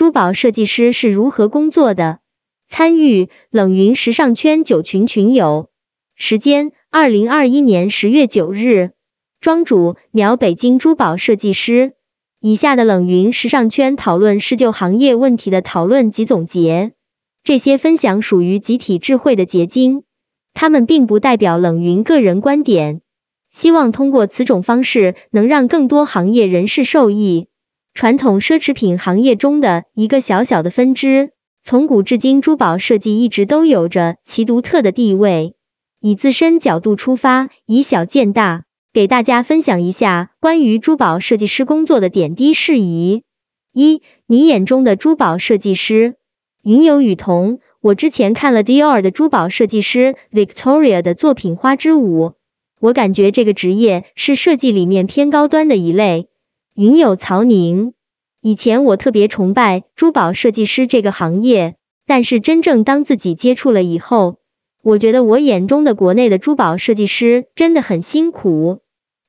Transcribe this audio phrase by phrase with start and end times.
[0.00, 2.20] 珠宝设计师是如何工作的？
[2.66, 5.68] 参与冷云时尚圈九群群友，
[6.14, 8.92] 时间二零二一年十月九日，
[9.42, 11.92] 庄主苗北京珠宝设计师。
[12.40, 16.92] 以下的冷云时尚圈讨论是就行业问题的讨论及总结，
[17.44, 20.04] 这些分享属于集体智慧的结晶，
[20.54, 23.02] 他们并不代表冷云个人观点。
[23.50, 27.48] 希望通过此种方式，能让更多行业人士受益。
[27.94, 31.32] 传统奢侈品行业中的一个小小的分支，
[31.62, 35.54] 从古至今，珠宝设计一直都有着其独特的地位。
[36.00, 38.64] 以自身角度出发，以小见大。
[38.92, 43.22] 给大家分享一下关于珠宝设计师工作的点滴事宜。
[43.72, 46.16] 一，你眼中的珠宝设计师。
[46.64, 52.30] 云有雨桐，我之前看了 Dior 的珠宝设计师 Victoria 的作品《花之舞》，
[52.80, 56.29] 我感觉这个职业是设计里面偏高端的一类。
[56.80, 57.92] 云有曹宁，
[58.40, 61.74] 以前我特别崇拜珠宝设计师这个行业，
[62.06, 64.36] 但是真正当自己接触了以后。
[64.82, 68.80] 我觉得我眼中的国内的珠宝设计师真的很辛苦。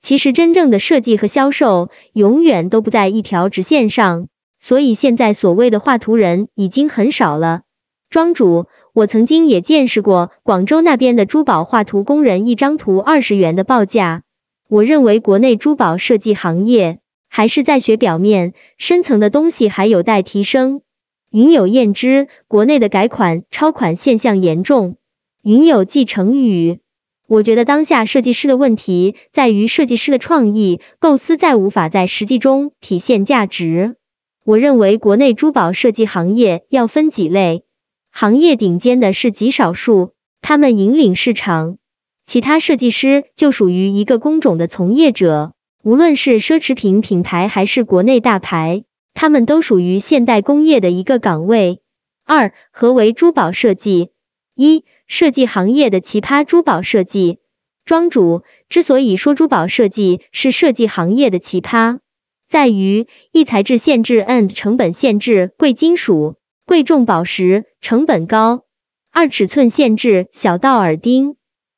[0.00, 4.28] 其实真正的设计和销售永远都不在一条直线上，
[4.60, 7.62] 所以现在所谓的画图人已经很少了。
[8.10, 14.22] 庄主，我曾经也见识过广州那边的珠宝画图工人一张图二十元的报价。
[14.68, 17.00] 我认为国内珠宝设计行业
[17.40, 20.82] 还是在学表面，深层的东西还有待提升。
[21.30, 24.98] 云有验之，国内的改款超款现象严重。
[25.42, 26.80] 云有继承语，
[27.26, 33.96] 我觉得当下设计师的问题在于设计师的创意构思在无法在实际中体现价值。
[34.44, 37.64] 我认为国内珠宝设计行业要分几类，
[38.10, 41.78] 行业顶尖的是极少数，他们引领市场，
[42.22, 45.54] 其他设计师就属于一个工种的从业者。
[45.82, 51.80] 无论是奢侈品品牌还是国内大牌，他们都属于现代工业的一个岗位。
[52.26, 54.10] 二，何为珠宝设计？
[54.54, 57.38] 一设计行业的奇葩珠宝设计，
[57.86, 62.00] 庄主之所以说珠宝设计是设计行业的奇葩，
[62.46, 68.64] 在于一材质限制 and 成本限制贵金属、贵重宝石成本高；
[69.10, 71.36] 二尺寸限制小到耳钉、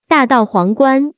[0.09, 1.13] 大到皇冠；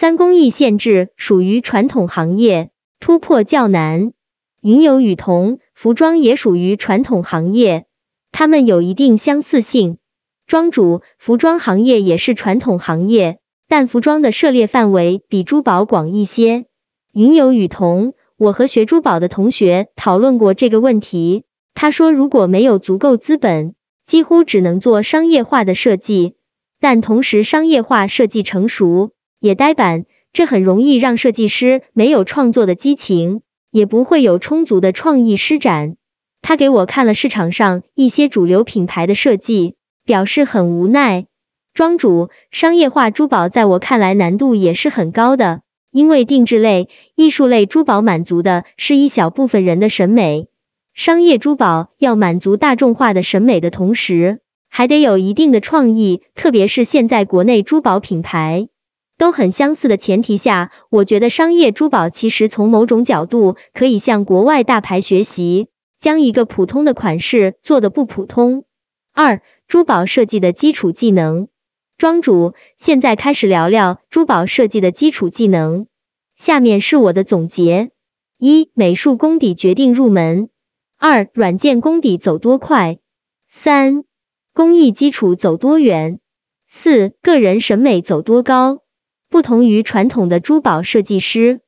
[0.00, 2.70] 三工艺限制属于传统行业，
[3.00, 4.12] 突破较难。
[4.60, 7.86] 云有雨桐，服装也属于传统行业，
[8.30, 9.98] 它们有一定相似性。
[10.46, 16.66] 庄主，服装行业也是传统行业，但服装的涉猎范围比珠宝广一些。
[17.12, 21.42] 云有雨桐，我和学珠宝的同学讨论过这个问题，
[21.74, 23.74] 他说如果没有足够资本，
[24.06, 26.36] 几乎只能做商业化的设计，
[26.78, 29.10] 但同时商业化设计成熟
[29.40, 35.96] 也呆板，这很容易让设计师没有创作的激情，也不会有充足的创意施展。
[36.42, 39.74] 他给我看了市场上一些主流品牌的设计。
[40.08, 41.26] 表示很无奈，
[41.74, 45.60] 庄主，商业化珠宝在我看来难度也是很高的，
[45.90, 50.48] 因为定制类、艺术类珠宝满足的是一小部分人的审美，
[50.94, 58.68] 商业珠宝要满足大众化的审美的同时，还得有一定的创意，特别是现在国内珠宝品牌
[59.18, 65.66] 都很相似的前提下，我觉得商业珠宝其实从某种角度可以向国外大牌学习，
[65.98, 68.64] 将一个普通的款式做的不普通。
[69.12, 71.48] 二珠宝设计的基础技能，
[71.96, 75.88] 庄主，现在开始聊聊珠宝设计的基础技能。
[76.36, 77.90] 下面是我的总结：
[78.38, 80.46] 一、美术功底决定入门；
[80.96, 82.98] 二、软件功底走多快；
[83.48, 84.04] 三、
[84.54, 86.18] 工艺基础走多远；
[86.68, 88.82] 四、个人审美走多高。
[89.30, 91.60] 不同于传统的珠宝设计师，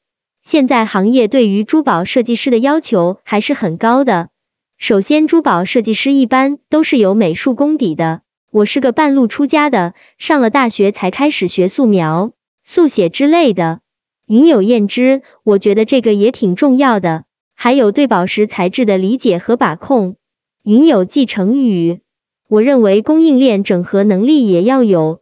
[0.43, 4.31] 现在行业对于珠宝设计师的要求还是很高的。
[4.79, 8.23] 首先，珠宝设计师一般都是有美术功底的。
[8.51, 12.33] 我是个半路出家的，上了大学才开始学素描、
[12.65, 13.81] 速写之类的。
[14.27, 17.25] 云有燕之，我觉得这个也挺重要的。
[17.55, 20.17] 还有对宝石材质的理解和把控。
[20.63, 22.01] 云有继承语，
[22.49, 25.20] 我认为供应链整合能力也要有。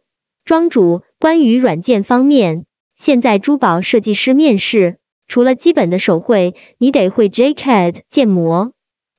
[0.49, 2.65] 庄主，关于软件方面，
[2.95, 4.97] 现在珠宝设计师面试，
[5.27, 8.71] 除了基本的手绘，你得会 JCAD 建模。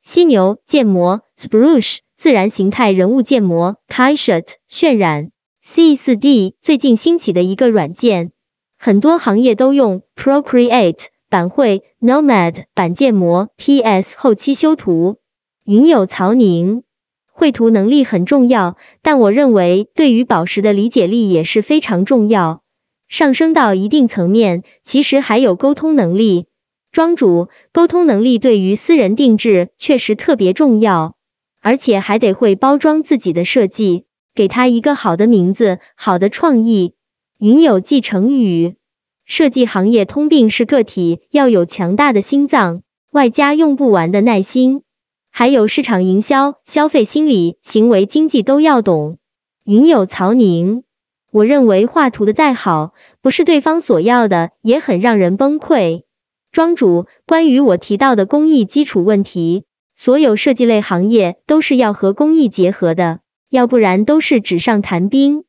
[0.02, 5.30] 犀牛建模、Spruce 自然形态人物建模、Kaiset 渲染、
[5.64, 8.32] C4D 最近兴起的一个软件，
[8.76, 15.18] 很多行业都用 Procreate 版绘、Nomad 版建模、PS 后期修图。
[15.64, 16.82] 云有曹宁，
[17.40, 22.60] 绘图能力很重要，但我认为对于宝石的理解力也是非常重要。
[23.08, 26.48] 上升到一定层面，其实还有沟通能力。
[26.92, 31.14] 庄主，沟通能力对于私人定制确实特别重要，
[31.62, 34.04] 而且还得会包装自己的设计，
[34.34, 36.92] 给他一个好的名字，好的创意。
[37.38, 38.74] 云有继承语，
[39.24, 44.82] 设计行业通病是个体要有强大的心脏，外加用不完的耐心，
[45.30, 49.18] 还有市场营销、消费心理、行为经济都要懂。
[49.64, 50.82] 云有曹宁，
[51.30, 56.02] 我认为画图的再好，不是对方所要的，也很让人崩溃。
[56.50, 65.44] 庄主，关于我提到的工艺基础问题，所有设计类行业都是要和工艺结合的，要不然都是纸上谈兵。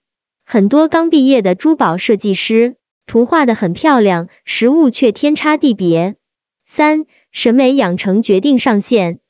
[0.45, 2.75] 很多刚毕业的珠宝设计师，
[3.07, 6.17] 图画的很漂亮，实物却天差地别。
[6.65, 9.20] 三、审美养成决定上限。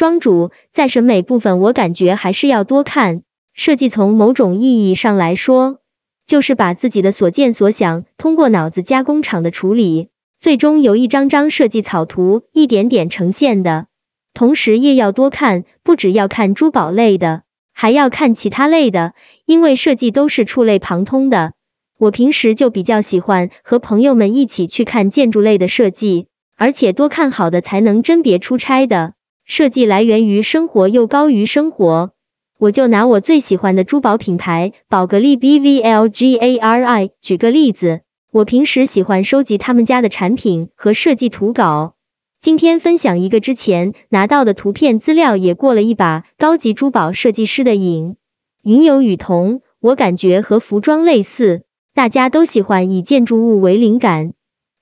[0.00, 3.20] 庄主，在审美部分，我感觉还是要多看
[3.52, 3.90] 设计。
[3.90, 5.80] 从某种意义上来说，
[6.26, 10.08] 就是把自己的所见所想，通过脑子加工厂的处理。
[10.40, 13.88] 最终由一张张设计草图一点点呈现的，
[14.32, 17.42] 同时也要多看，不只要看珠宝类的，
[17.74, 19.12] 还要看其他类的，
[19.44, 21.52] 因为设计都是触类旁通的。
[21.98, 29.12] 我平时就比较喜欢和朋友们一起去看建筑类的设计，而且多看好的才能甄别出差的
[29.50, 32.12] 设计来源于生活又高于生活。
[32.56, 38.02] 我就拿我最喜欢的珠宝品牌宝格丽 BVLGARI 举个例子。
[38.30, 41.96] 我平时喜欢收集他们家的产品和设计图稿。
[42.40, 48.14] 今天分享一个之前拿到的图片资料，也过了一把高级珠宝设计师的瘾。
[48.62, 54.32] 云有雨桐，我感觉和服装类似，大家都喜欢以建筑物为灵感。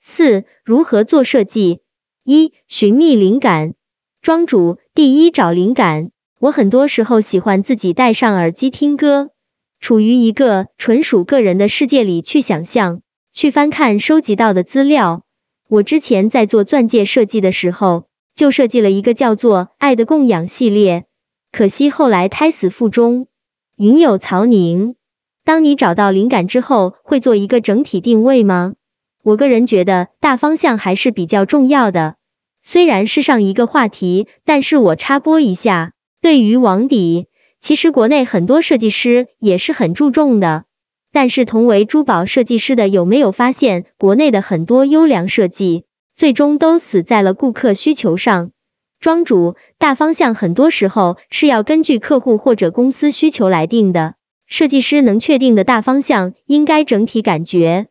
[0.03, 1.81] 四、如何做设计？
[2.23, 3.73] 一、寻觅灵感。
[4.21, 6.11] 庄主，第一找灵感。
[6.41, 9.31] 我很多时候喜欢自己戴上耳机听歌，
[9.81, 13.01] 处于一个纯属个人的世界里去想象。
[13.33, 15.23] 去翻看收集到的资料，
[15.69, 21.07] 我之前在做钻戒设计的时候，就设计了一个叫做《爱的供养》系列，
[21.53, 23.29] 可惜后来胎死腹中。
[23.77, 24.97] 云有曹宁，
[25.45, 28.75] 当你找到灵感之后，会做一个整体定位吗？
[29.23, 32.17] 我个人觉得大方向还是比较重要的。
[32.71, 37.29] 虽然是上一个话题，但是我插播一下，对于网底，
[37.63, 40.65] 其实国内很多设计师也是很注重的。
[41.11, 45.85] 但是，同为珠宝设计师的，有没有发现国内的很多优良设计，
[46.15, 48.51] 最终都死在了顾客需求上？
[49.01, 54.17] 庄主，大方向很多时候是要根据客户或者公司需求来定的。
[54.47, 57.87] 设计师能确定的大方向，应该整体感觉，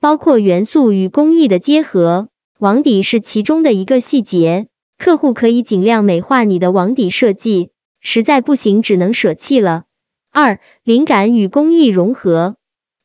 [0.00, 2.28] 包括元素与工艺的结合。
[2.60, 4.66] 网底是其中的一个细节，
[4.98, 7.70] 客户可以尽量美化你的网底设计，
[8.00, 9.84] 实在不行，只能舍弃了。
[10.30, 12.56] 二、灵感与工艺融合。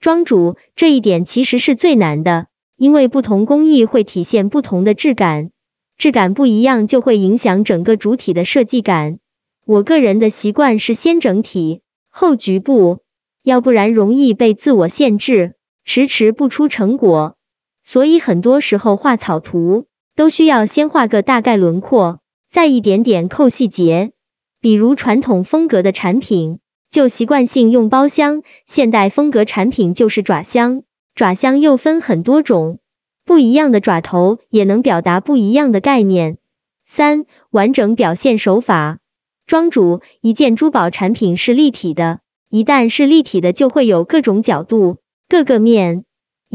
[0.02, 5.52] 庄主，这一点其实是最难的，因为不同工艺会体现不同的质感，
[5.98, 9.20] 质感不一样就会影响整个主体的设计感。
[9.66, 11.80] 我个人的习惯是先整体
[12.10, 13.00] 后局部，
[13.42, 15.54] 要不然容易被自我限制，
[15.86, 17.38] 迟迟不出成果。
[17.86, 19.86] 所以很多时候画草图
[20.18, 24.12] 都需要先画个大概轮廓，再一点点扣细节。
[24.60, 26.60] 比如传统风格的产品。
[26.92, 30.84] 就习惯性用包箱，现代风格产品就是爪箱，
[31.14, 32.80] 爪箱又分很多种，
[33.26, 36.38] 不一样的爪头也能表达不一样的概念。
[36.86, 39.00] 三、完整表现手法。
[39.46, 46.06] 庄主，一件珠宝产品是立体的，一旦是立体的，就会有各种角度、各个面。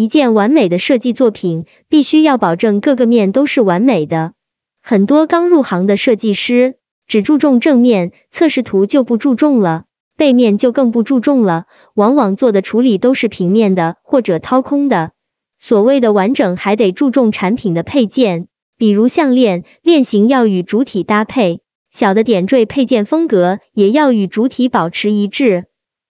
[0.01, 4.33] 一件完美的设计作品，必须要保证各个面都是完美的。
[4.81, 6.77] 很多刚入行的设计师
[7.07, 9.85] 只注重正面，测试图就不注重了。
[10.17, 15.11] 背面就更不注重了，往往做的处理都是平面的或者掏空的。
[15.59, 25.67] 所谓的完整，还得注重产品的配件，比如项链链型要与主体搭配，小的点缀配件风格也要与主体保持一致。